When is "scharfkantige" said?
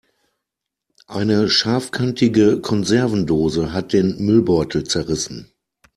1.47-2.59